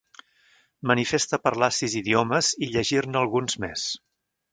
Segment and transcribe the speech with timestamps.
[0.91, 3.85] Manifesta parlar sis idiomes i llegir-ne alguns més.